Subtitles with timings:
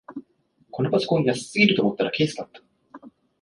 [0.71, 2.61] このパソコン安すぎると思ったらケースだった